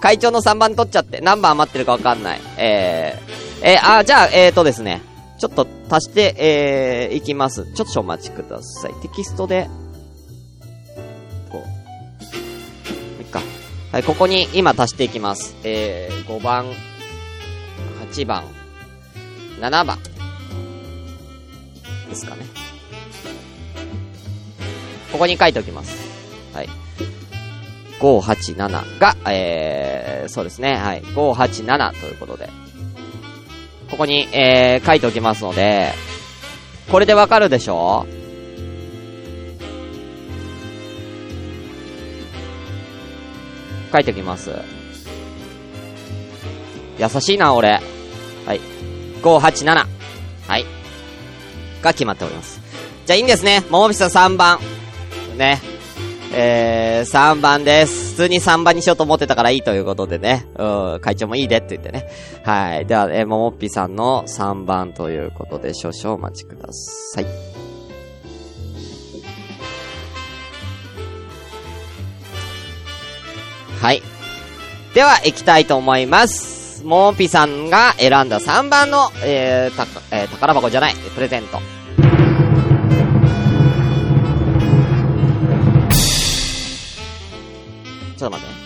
[0.00, 2.40] 会長の3番取っちゃって、何番余ってるかわかんない。
[2.58, 5.00] えー、えー、あ、じゃあ、えーとですね。
[5.38, 7.64] ちょっと足して、えー、いきます。
[7.74, 8.94] ちょっとお待ちください。
[9.00, 9.68] テキストで、
[11.50, 11.62] こ
[13.18, 13.22] う。
[13.22, 13.40] いっか。
[13.92, 15.56] はい、ここに今足していきます。
[15.64, 16.66] えー、5番、
[18.12, 18.44] 8番、
[19.60, 19.98] 7番。
[22.10, 22.44] ですかね。
[25.14, 25.96] ここに書いておきます。
[26.52, 26.68] はい。
[28.00, 30.74] 587が、えー、そうですね。
[30.74, 31.02] はい。
[31.02, 32.50] 587ということで。
[33.92, 35.92] ここに、えー、書いておきますので、
[36.90, 38.06] これでわかるでしょ？
[43.92, 44.50] 書いておきます。
[46.98, 47.80] 優しいな、俺。
[48.46, 48.60] はい。
[49.22, 49.86] 587。
[50.48, 50.64] はい。
[51.82, 52.60] が決まっております。
[53.06, 53.62] じゃあいいんですね。
[53.70, 54.58] ももびさん3番。
[55.34, 55.60] ね。
[56.36, 58.10] えー、3番です。
[58.12, 60.46] 普通に3番にしようと思ってたからいいということでね。
[60.56, 62.08] うん、会長もいいでって言ってね。
[62.44, 62.86] はい。
[62.86, 67.26] では、えー、ももっぴさんの3番ということで少々お待ちください。
[73.80, 74.02] はい。
[74.94, 76.84] では、行きたいと思います。
[76.84, 81.73] ももぴさんが選んだ3番の、えー、た、えー、宝箱じゃない、プレゼント。
[88.16, 88.60] ちょっと待ってね。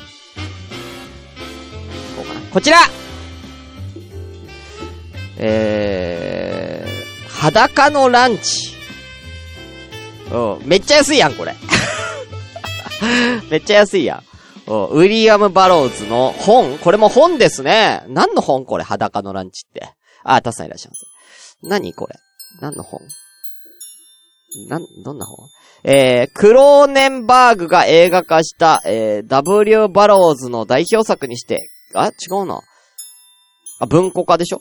[2.17, 2.79] ここちら
[5.37, 8.75] えー、裸のランチ。
[10.33, 11.55] うん、めっちゃ安いやん、これ。
[13.51, 14.23] めっちゃ安いやん。
[14.67, 18.03] ウィリアム・バローズの本これも本ですね。
[18.09, 18.85] 何の本これ？
[18.85, 19.95] 裸のランチって。
[20.25, 21.07] あ、たくさんいらっしゃいます。
[21.63, 22.17] 何これ？
[22.61, 23.01] 何の本？
[24.69, 25.49] なん、どんな本？
[25.85, 32.11] えー、クローネンバーグが映画化した、えー、W バローズの代表作にして、あ、違
[32.43, 32.61] うな。
[33.81, 34.61] あ、文庫化でしょ？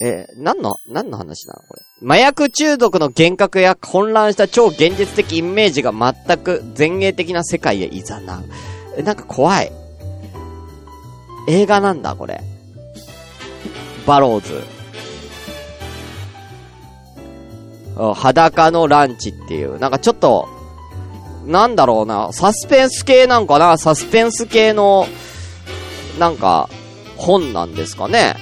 [0.00, 1.82] えー、何の、何の話なのこれ？
[2.06, 8.44] 麻薬中毒の幻覚や混乱した超現実的イメージが全く前衛的な世界へいざなう。
[8.96, 9.72] え、なんか怖い。
[11.48, 12.40] 映画なんだ、これ。
[14.06, 14.62] バローズ。
[18.14, 19.78] 裸のランチっていう。
[19.78, 20.48] なんかちょっと、
[21.48, 25.06] なんだろうな、サスペンス系なんかなサスペンス系の、
[26.18, 26.68] なんか、
[27.16, 28.36] 本なんですかね。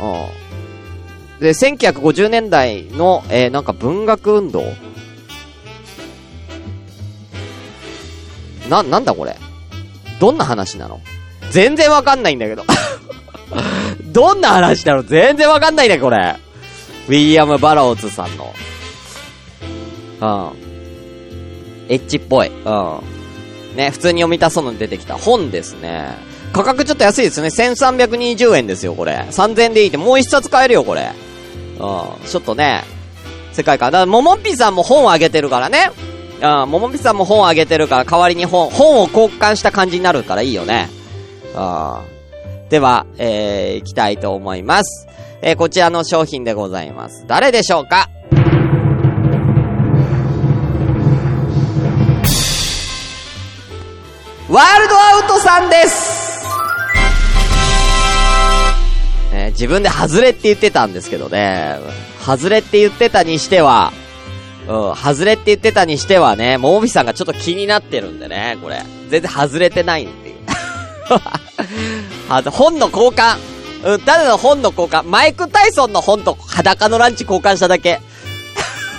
[0.00, 1.40] うん。
[1.40, 4.64] で、1950年代の、えー、なんか文学運動
[8.70, 9.36] な、なんだこれ
[10.18, 11.00] どんな話なの？
[11.50, 12.64] 全然わかんないんだけど
[14.12, 15.02] どんな話なの？
[15.02, 16.36] 全然わかんないね、これ。
[17.06, 18.54] ウィリアム・バローズさんの。
[20.20, 20.65] うん。
[21.88, 22.48] エッチっぽい。
[22.48, 23.00] うん。
[23.76, 26.14] ね、普通に読みたそうのに出てきた本ですね。
[26.52, 27.48] 価格ちょっと安いですね。
[27.48, 29.26] 1320円ですよ、これ。
[29.30, 31.10] 3000円でいいって、もう一冊買えるよ、これ。
[31.78, 31.78] うん。
[31.78, 32.84] ちょっとね、
[33.52, 33.92] 世界観。
[33.92, 35.90] だから、ももぴさんも本あげてるからね。
[36.40, 40.88] うん、ももぴさんも本あげてるから、代わりに本、本を交換した感じになるからいいよね。
[41.54, 42.68] うん。
[42.68, 45.06] では、えー、行きたいと思います。
[45.42, 47.24] えー、こちらの商品でございます。
[47.26, 48.08] 誰でしょうか？
[54.48, 56.36] ワールドアウトさんです
[59.32, 61.78] ね、自分で外れって言ってたんですけどね、
[62.24, 63.92] 外れって言ってたにしては、
[64.68, 68.82] うん、外れって言ってたにしてはね、ももびさんがちょっと気になってるんでね、これ。
[69.08, 70.36] 全然外れてないっていう。
[72.50, 73.36] 本の交換。
[73.84, 75.02] うん、ただの本の交換。
[75.04, 78.00] マイク・タイソンの本と裸のランチ交換しただけ。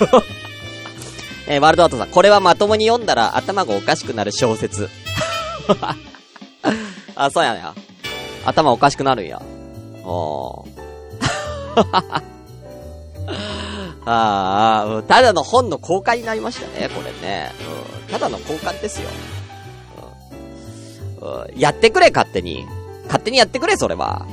[1.48, 4.88] えー、ワールドアートさん、これはまともに読んだら頭がおかしくなる小説。
[7.14, 7.62] あ、そうやね
[8.44, 9.42] 頭おかしくなるんや。
[10.04, 10.78] おー。
[14.10, 17.52] ああ、ただの本の交換になりましたね、これね。
[18.06, 19.08] うん、ただの交換ですよ。
[21.20, 22.66] うん、やってくれ、勝手に。
[23.06, 24.26] 勝手にやってくれ、それは。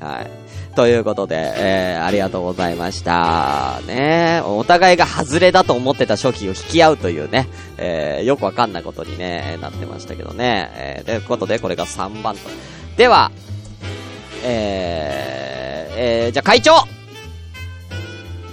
[0.00, 0.39] はい。
[0.74, 3.80] ということで、えー、ありがとうございました。
[3.86, 10.70] ねお互いが外れだと思ってた初期を引き合うというね、えー、よくわかんないことにね、なってましたけどね。
[10.74, 12.48] えー、ということで、これが3番と。
[12.96, 13.32] では、
[14.44, 16.72] えー、えー、じゃあ会長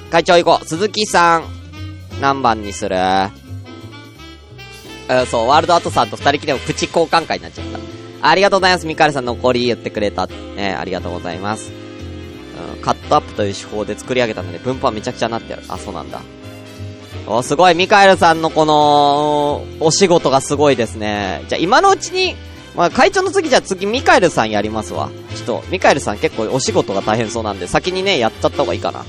[0.10, 0.65] 会長行こう。
[0.65, 1.43] 鈴木さん、
[2.19, 2.95] 何番にする？
[2.95, 7.80] えー、そう、ワールドアートさんと二人きりのプチ交換会になっちゃった。
[8.30, 8.88] ありがとうございます。
[8.88, 10.25] ミカルさん残り言ってくれた。
[10.25, 11.87] ね、ありがとうございます。
[12.82, 15.63] カットアップという手法で作り上げたので、分布はめちゃくちゃなってる。
[15.67, 16.22] あ、そうなんだ。
[17.28, 21.43] お、すごい、ミカエルさんのこの、お仕事がすごいですね。
[21.50, 22.36] じゃ今のうちに、
[22.76, 25.10] まあ、会長の次じゃ次ミカエルさんやりますわ。
[25.36, 29.06] ちょっと、ミカエルさん結構お仕事が大変そうなんで、先にね、やっちゃった方がいいかな。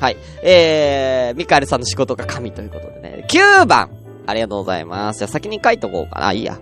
[0.00, 0.16] はい。
[0.42, 3.26] えー、ミカエルさんの仕事が神ということでね。
[3.28, 3.90] 9番
[4.26, 5.18] ありがとうございます。
[5.18, 6.32] じゃ先に書いとこうかな。
[6.32, 6.58] いいや。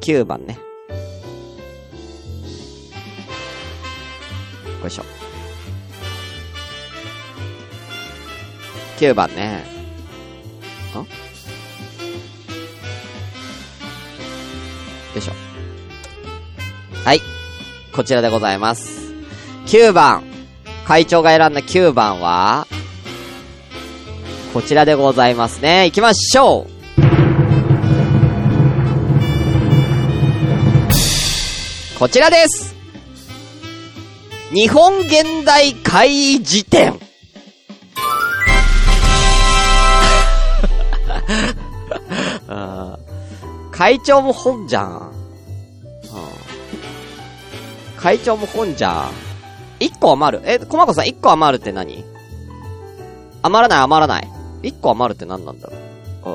[0.00, 0.58] 9番ね。
[4.82, 5.15] よいしょ。
[8.96, 9.64] 9番ね。
[10.94, 11.04] んよ
[15.16, 15.32] いしょ。
[17.04, 17.20] はい。
[17.94, 19.12] こちらでございます。
[19.66, 20.24] 9番。
[20.86, 22.68] 会長が選んだ9番は、
[24.54, 25.86] こちらでございますね。
[25.86, 26.76] 行きましょう
[31.98, 32.76] こちらです
[34.52, 37.05] 日本現代会議辞典
[43.70, 45.12] 会長も本じゃん。
[47.96, 49.10] 会長も本じゃん。
[49.80, 50.44] 一個余る。
[50.46, 52.04] え、コマコさん一個余るって何？
[53.42, 54.28] 余らない余らない。
[54.62, 55.76] 一個余るって何なんだろ
[56.24, 56.30] う？
[56.30, 56.32] う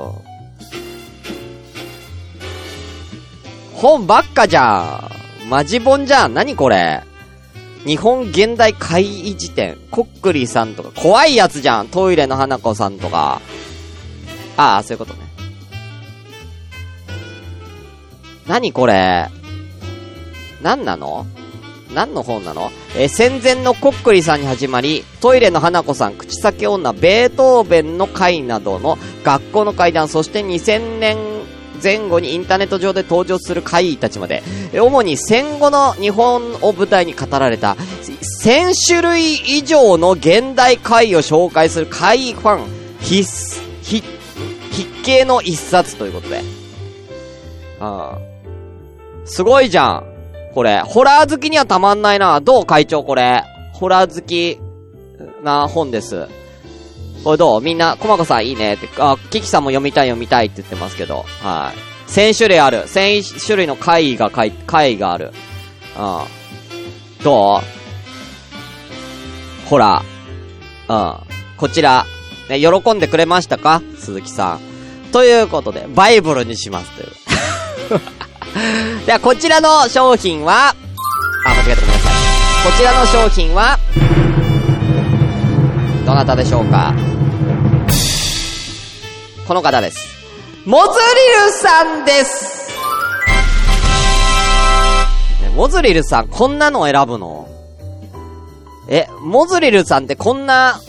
[3.77, 3.80] ん。
[3.80, 5.10] 本ばっかじゃ
[5.45, 5.49] ん。
[5.49, 6.34] マジ本じゃん。
[6.34, 7.01] 何これ？
[7.86, 9.77] 日本現代会議辞典。
[9.89, 10.91] コックリさんとか。
[10.95, 11.88] 怖いやつじゃん。
[11.88, 13.41] トイレの花子さんとか。
[14.58, 15.20] ああ、そういうことね。
[18.48, 19.30] 何これ？
[20.62, 21.26] 何なの？
[21.94, 22.72] 何の本なの？
[22.98, 31.18] え戦前のコックリさんに始まり、トイレの花子さん、口先女、ベートーベンの会などの学校の階段、そして2000年
[31.82, 37.76] 前後にインターネット上で登場する怪異たちまで、え主に戦後の日本を舞台に語られた、
[38.44, 42.68] 1000種類以上の現代怪異を紹介する怪異ファン
[43.00, 43.71] 必須、
[45.02, 46.44] 必、必見の一冊ということで。
[47.80, 48.18] ああ。
[49.26, 50.04] すごいじゃん。
[50.54, 50.82] これ。
[50.82, 52.40] ホラー好きにはたまんないな。
[52.42, 53.44] どう会長これ。
[53.74, 54.60] ホラー好き
[55.44, 56.28] な本です。
[57.24, 57.62] これどう？
[57.62, 58.90] みんな、コマコさんいいねって。
[58.98, 61.26] あ、キキさんも読みたい読みたいって言ってますけど。
[61.42, 61.72] は
[62.08, 62.12] い。
[62.12, 62.84] 1000種類ある。
[62.86, 65.32] 1000種類の怪異が怪、怪異がある。
[65.98, 67.24] うん。
[67.24, 67.62] どう？
[69.70, 70.04] ほら。
[70.90, 71.16] うん。
[71.58, 72.06] こちら。
[72.50, 73.82] ね、喜んでくれましたか？
[73.98, 74.71] 鈴木さん。
[75.12, 77.12] ということで、バイブルにしますという。
[79.06, 80.76] では、こちらの商品は、
[81.45, 82.13] あ、間違えてごめんなさい。
[82.63, 83.80] こちらの商品は、
[86.06, 86.93] どなたでしょうか
[89.47, 89.97] この方です。
[90.65, 92.71] モズリルさんです、
[95.41, 97.50] ね、モズリルさん、こんなの選ぶの？
[98.88, 100.80] え、モズリルさんってこんな、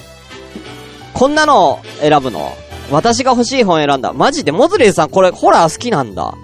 [1.14, 2.54] こんなの選ぶの？
[2.92, 4.12] 私が欲しい本選んだ。
[4.12, 4.52] マジで？
[4.52, 6.34] モズリルさんこれホラー好きなんだ。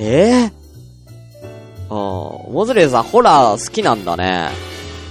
[0.00, 0.52] ええ
[1.88, 2.52] うん。
[2.52, 4.50] モズリルさんホラー好きなんだね。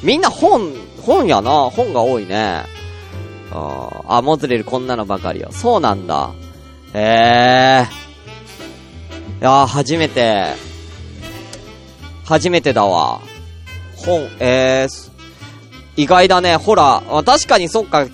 [0.03, 1.69] みんな本、本やな。
[1.69, 2.63] 本が多いね。
[3.51, 5.49] ああ、モズリルこんなのばかりよ。
[5.51, 6.31] そうなんだ。
[6.93, 7.87] ええ
[9.39, 10.47] いやー、初めて、
[12.25, 13.21] 初めてだわ。
[13.95, 15.11] 本、えー、
[15.95, 16.57] 意外だね。
[16.57, 18.05] ほら、あ確かにそっか、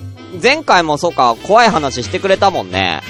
[0.41, 3.01] 前回もそっか、怖い話してくれたもんね。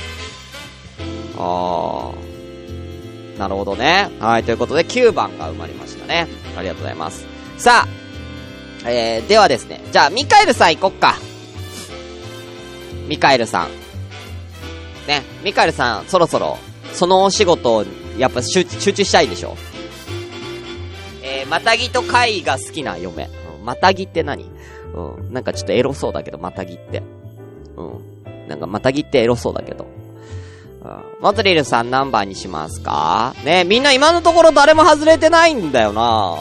[1.37, 3.39] あー。
[3.39, 4.09] なるほどね。
[4.19, 6.27] はい、ということで9番が生まれましたね。
[6.57, 7.25] ありがとうございます。
[7.57, 7.85] さ
[8.83, 9.81] あ、えー、ではですね。
[9.91, 11.15] じゃあ、ミカエルさん行こっか。
[13.07, 13.69] ミカエルさん。
[15.07, 16.57] ね、ミカエルさん、そろそろ、
[16.93, 17.85] そのお仕事を、
[18.17, 19.55] やっぱ集中したいでしょ？
[21.21, 23.29] えー、またぎと貝が好きな嫁。
[23.59, 24.49] うん、またぎって何？
[24.95, 27.03] うん、なんかちょっとエロそうだけど、またぎって。
[27.77, 28.47] うん。
[28.49, 29.87] なんかまたぎってエロそうだけど。
[30.83, 31.01] うん。
[31.21, 33.33] モトリルさん何番にしますか？
[33.43, 36.35] ねみんな今のところ誰も外れてないんだよな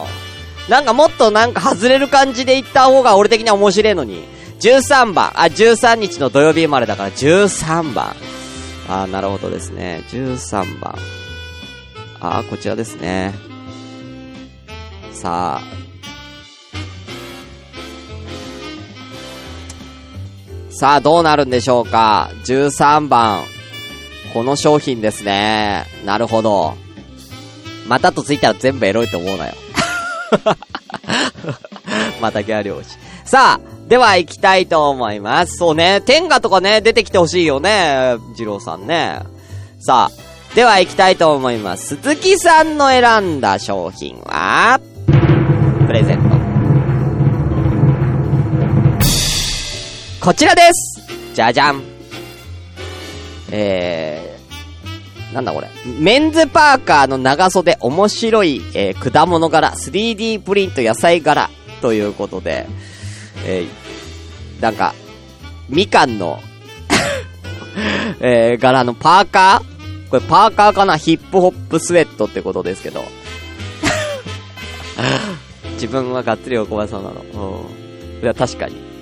[0.69, 4.23] なんかもっとなんか外れる感じで言った方が俺的には面白いのに。
[4.59, 5.31] 13番。
[5.35, 8.15] あ、13日の土曜日生まれだから13番。
[8.89, 10.03] あー、なるほどですね。
[10.09, 10.95] 13番。
[12.19, 13.35] あー、こちらですね。
[15.13, 15.86] さあ。
[20.77, 23.45] さあ、どうなるんでしょうか ?13 番。
[24.31, 25.85] この商品ですね。
[26.05, 26.75] なるほど。
[27.87, 29.55] またとついたら全部エロいと思うなよ。
[32.21, 32.89] またギャ漁師。
[33.25, 35.57] さあ、では行きたいと思います。
[35.57, 39.21] そうね、天下とかね、出てきてほしいよね、二郎さんね。
[39.79, 41.95] さあ、では行きたいと思います。
[41.95, 44.79] 鈴木さんの選んだ商品は、
[50.27, 50.99] こちらです
[51.33, 51.81] じゃじゃん
[53.49, 55.69] えー、なんだこれ。
[56.01, 61.49] メンズパーカーの長袖面白い、えー、果物柄、3D プリント野菜柄
[61.81, 62.67] ということで、
[63.45, 64.93] えー、なんか、
[65.69, 66.41] みかんの、
[68.19, 70.09] えー、柄のパーカー？
[70.09, 70.97] これパーカーかな？
[70.97, 73.05] ヒップホップスウェットってことですけど。
[75.75, 77.21] 自分はがっつりおこばさんなの。
[77.21, 78.23] うん。
[78.23, 78.96] いや、確かに。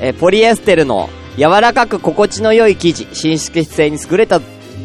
[0.00, 4.40] えーポリエステルの柔らかく心地の良い生地、伸縮性に優れた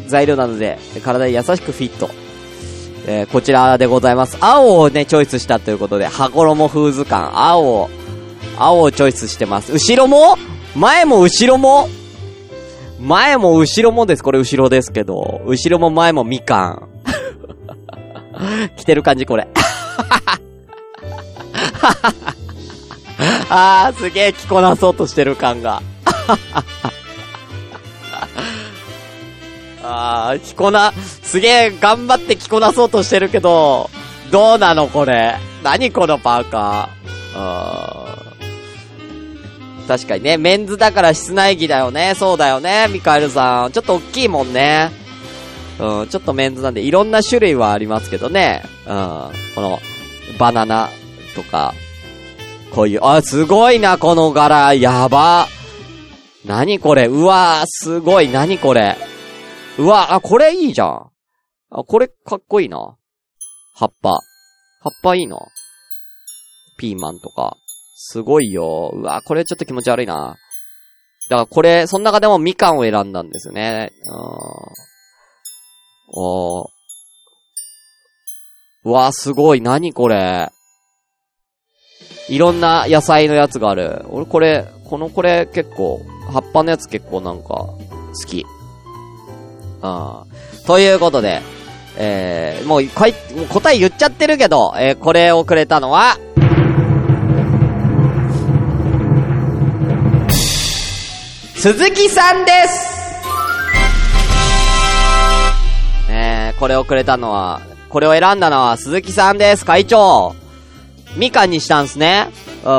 [0.06, 2.10] 材料なので、体に優しくフィット。
[3.06, 4.36] えーこちらでございます。
[4.40, 7.90] 青をね、チョイスしたということで、羽衣フーズ感、青を、
[8.58, 9.72] 青をチョイスしてます。
[9.72, 10.36] 後ろも？
[10.76, 11.88] 前も後ろも？
[13.00, 14.22] 前も後ろもです。
[14.22, 15.40] これ後ろですけど。
[15.44, 16.88] 後ろも前もみかん。
[18.76, 19.48] 着てる感じ、これ。
[23.54, 25.82] あー、すげえ着こなそうとしてる感が。
[29.84, 33.90] あー、着こな、すげえ頑張って着こなそうとしてるけど、
[34.30, 35.36] どうなのこれ？
[35.62, 37.36] 何このパーカー？
[37.36, 42.14] あー確かにね、メンズだから室内着だよね。
[42.16, 43.72] そうだよね、ミカエルさん。
[43.72, 44.90] ちょっと大きいもんね。
[45.78, 48.62] うん、ちょっとメンズなんで、いろんな種類はありますけどね。
[48.86, 49.78] うん、この、
[50.38, 50.88] バナナ
[51.34, 51.74] とか、
[52.74, 55.46] こういう、あ、すごいな、この柄、やば。
[56.46, 58.96] 何これ、うわー、すごい、何これ。
[59.78, 61.10] うわ、あ、これいいじゃん。
[61.70, 62.96] あ、これかっこいいな。
[63.74, 64.10] 葉っぱ。
[64.80, 65.38] 葉っぱいいな。
[66.78, 67.56] ピーマンとか。
[67.94, 68.90] すごいよ。
[68.94, 70.36] うわ、これちょっと気持ち悪いな。
[71.28, 73.90] だからこれ、その中でもみかんを選んだんですね。
[74.06, 74.18] うん。
[76.14, 76.68] おー。
[78.84, 79.60] うわ、すごい。
[79.60, 80.50] 何これ。
[82.32, 84.06] いろんな野菜のやつがある。
[84.08, 86.00] 俺これ、このこれ結構、
[86.32, 87.76] 葉っぱのやつ結構なんか、好
[88.26, 88.46] き。
[89.82, 90.64] うん。
[90.66, 91.42] ということで、
[91.98, 96.16] えー、もう、かい、もう答え言っちゃってるけど、えー、これをくれたのは、
[101.54, 102.92] 鈴木さんです
[106.08, 107.60] えー、これをくれたのは、
[107.90, 110.34] これを選んだのは鈴木さんです、会長
[111.16, 112.28] みかんにしたんすね。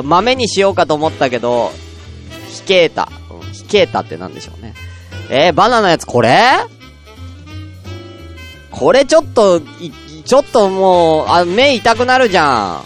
[0.04, 1.72] 豆にしようかと思ったけど、
[2.50, 3.10] ひけーた。
[3.52, 4.74] ひけーたってなんでしょうね。
[5.30, 6.40] えー、バナナのやつこれ？
[8.72, 9.62] これちょっと、
[10.26, 12.84] ちょっともう、あ、目痛くなるじゃん。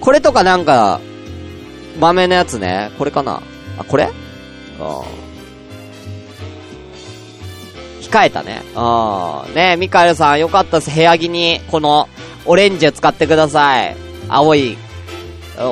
[0.00, 1.00] これとかなんか、
[1.98, 2.90] 豆のやつね。
[2.98, 3.40] これかな？
[3.78, 4.04] あ、これ？
[4.04, 5.25] うん。
[8.10, 8.62] 控えたね。
[8.74, 9.54] うん。
[9.54, 10.90] ねミカエルさんよかったです。
[10.94, 12.08] 部屋着に、この、
[12.44, 13.96] オレンジを使ってください。
[14.28, 14.76] 青い、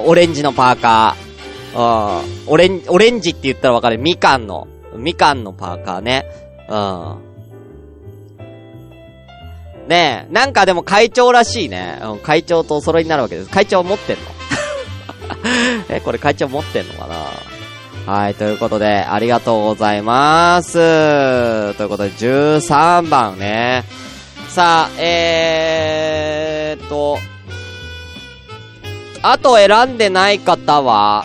[0.05, 2.19] オレンジのパーカー。
[2.19, 2.53] うん。
[2.53, 3.99] オレン、オレンジって言ったらわかる。
[3.99, 6.27] みかんの、みかんのパーカーね。
[6.69, 7.35] うん。
[9.89, 12.01] ねえ、なんかでも会長らしいね。
[12.03, 13.51] うん、会長とお揃いになるわけです。
[13.51, 14.23] 会長持ってんの？
[15.91, 17.54] え、これ会長持ってんのかな？
[18.07, 20.75] はい、ということで、ありがとうございます。
[20.75, 20.79] と
[21.85, 23.85] いうことで、13番ね。
[24.49, 27.17] さあ、えーっと、
[29.23, 31.25] あと選んでない方は、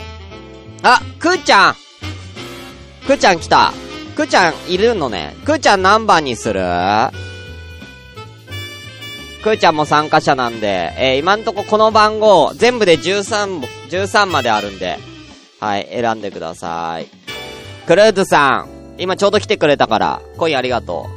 [0.82, 1.76] あ、くーちゃん
[3.06, 3.74] くーちゃん来た。
[4.16, 5.36] くーちゃんいるのね。
[5.44, 6.62] くーちゃん何番にする？
[9.44, 13.60] くーちゃんも参加者なんで、えー、今んとここの番号、全部で13、
[13.90, 14.98] 13まであるんで、
[15.60, 17.08] はい、選んでください。
[17.86, 21.08] クルーズさん、今ちょうど来てくれたから、コインありがと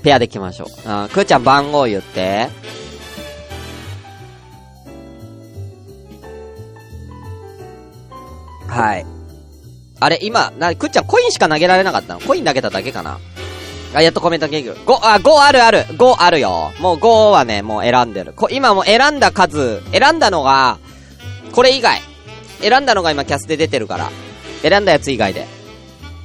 [0.00, 0.02] う。
[0.02, 0.68] ペアで来ましょう。
[0.86, 2.48] あくーちゃん番号言って。
[8.66, 9.06] はい。
[10.00, 12.20] あれ、今、な、くっちゃんコインしか投げられなかったの？
[12.20, 13.18] コイン投げただけかな？
[13.94, 14.72] あ、やっとコメントゲグ。
[14.86, 15.78] 5、あ、5あるある。
[15.80, 16.72] 5あるよ。
[16.78, 18.32] もう5はね、もう選んでる。
[18.32, 20.78] こ、今もう選んだ数、選んだのが、
[21.52, 22.00] これ以外。
[22.60, 24.10] 選んだのが今キャスで出てるから。
[24.62, 25.46] 選んだやつ以外で。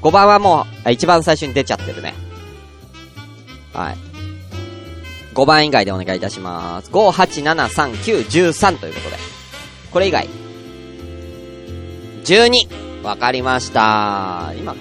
[0.01, 2.13] 5番はもう、一番最初に出ちゃってるね。
[3.73, 3.97] はい。
[5.33, 6.91] 5番以外でお願いいたします。
[6.91, 9.17] 5、8、7、3、9、13ということで。
[9.91, 10.29] これ以外。
[12.23, 13.03] 12。
[13.03, 14.53] わかりました。
[14.57, 14.77] 今、うん、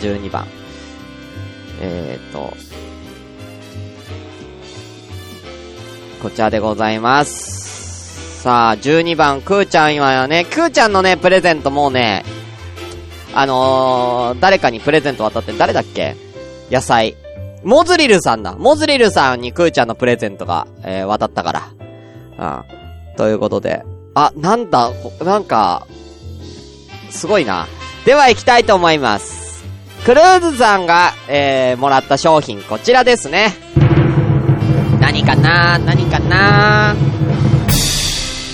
[0.00, 0.59] 12番。
[1.80, 2.54] えー、っと、
[6.22, 8.42] こちらでございます。
[8.42, 12.24] さあ、12番、くーちゃん今ね、くーちゃんのね、プレゼントもうね、
[13.34, 16.16] あのー、誰かにプレゼント渡って、誰だっけ？
[16.70, 17.16] 野菜。
[17.62, 18.54] モズリルさんだ。
[18.56, 21.68] モズリルさんにくーちゃんのプレゼントが、えー、渡ったから。
[22.38, 23.16] うん。
[23.16, 23.82] ということで。
[24.14, 24.90] あ、なんだ、
[25.22, 25.86] なんか、
[27.10, 27.66] すごいな。
[28.06, 29.49] では行きたいと思います。
[30.10, 33.54] クルーズさんが、えー、もらった商品、こちらですね。
[34.98, 35.78] 何かな？
[35.78, 36.96] 何かな？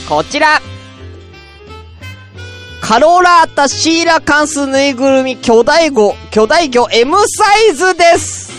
[0.07, 0.61] こちら
[2.83, 8.53] カローラータシーラカンスぬいぐるみ巨大魚、巨大魚 M サイズです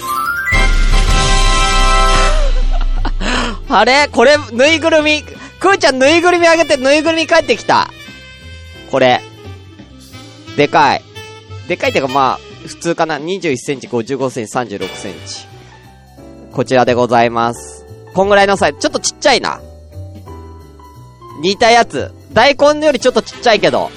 [3.69, 4.07] あれ？
[4.11, 7.91] これ、ぬいぐるみ、くーちゃんぬいぐるみあげてぬいぐるみ帰ってきた。
[8.89, 9.21] これ。
[10.55, 11.03] でかい。
[11.67, 15.47] でかいってかまあ、普通かな ?21 センチ、55センチ、36センチ。
[16.51, 17.85] こちらでございます。
[18.13, 18.79] こんぐらいのサイズ。
[18.79, 19.61] ちょっとちっちゃいな。
[21.41, 22.11] 似たやつ。
[22.33, 23.89] 大根よりちょっとちっちゃいけど。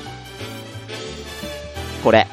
[2.05, 2.27] これ。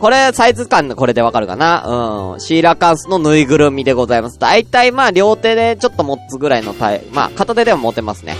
[0.00, 2.34] これ、サイズ感のこれでわかるかな？
[2.34, 2.40] うん。
[2.40, 4.38] シーラカンスのぬいぐるみでございます。
[4.38, 8.36] だいたいまあ、両手でちょっと持つぐらいのタイ、まあ、片手でも持てますね。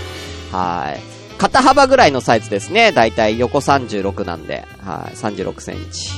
[0.51, 1.01] はい。
[1.37, 2.91] 肩幅ぐらいのサイズですね。
[2.91, 4.65] だいたい横36なんで。
[4.79, 5.15] はい。
[5.15, 6.09] 36センチ。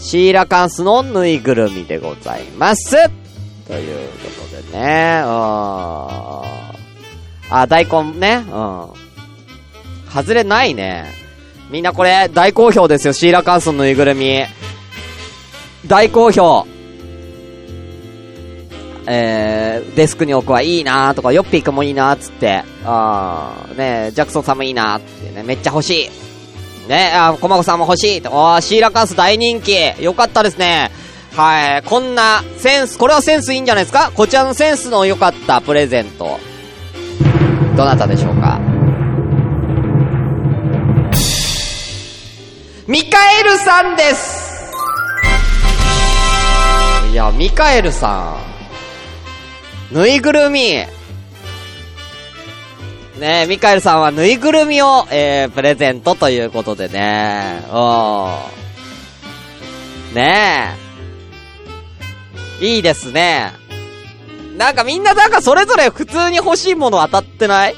[0.00, 2.90] シーラカンスのぬいぐるみでございます。
[3.66, 5.30] ということでね、うん。
[7.50, 8.88] あ、大根ね、うん。
[10.12, 11.04] 外れないね。
[11.70, 14.42] みんなこれ、大好評ですよ、シーラカンスのぬいぐるみ。
[15.86, 16.66] 大好評。
[19.06, 26.29] えー、デスクに置くはいいなーとか、ヨッピーくんもいいなつって、あー、ねジャクソンさんもいいなーってね、めっちゃ欲しい。
[26.90, 28.20] ね、あ、コマコさんも欲しい。
[28.26, 29.76] おー、シーラカンス大人気。
[30.02, 30.90] よかったですね。
[31.36, 31.82] はい。
[31.84, 34.10] こんなセンス、これはセンスいいんじゃないですか？
[34.12, 36.40] こちらのセンスの良かったプレゼント。
[37.76, 38.58] どなたでしょうか？
[42.88, 44.72] ミカエルさんです
[47.12, 48.36] いや、ミカエルさ
[49.92, 49.94] ん。
[49.94, 50.84] ぬいぐるみ。
[53.20, 57.62] ね、ミカエルさんはぬいぐるみを、えー、プレゼントということでね。
[57.70, 57.76] う
[60.12, 60.14] ん。
[60.14, 60.74] ね
[62.60, 62.66] え。
[62.66, 63.52] いいですね。
[64.56, 67.74] なんかみんななんかそれぞれ普通に欲しいもの当たってない？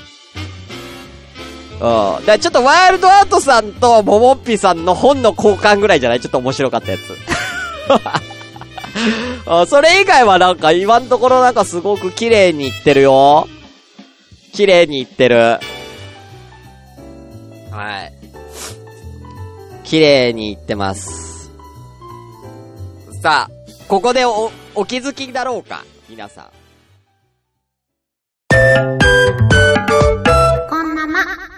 [1.80, 2.26] うん。
[2.26, 6.20] だちょっとワイルドアートさんとモモッピさんの本の交換ぐらいじゃない？
[6.20, 7.03] ちょっと面白かったやつ。
[9.68, 13.49] それ以外はなんか今のところなんかすごく綺麗にいってるよ。
[14.53, 15.59] 綺麗にいってる。
[17.70, 18.12] はい。
[19.82, 21.50] 綺麗にいってます。
[23.22, 23.50] さあ、
[23.88, 26.46] ここでお、お気づきだろうか皆さん。
[30.68, 31.51] こんなま。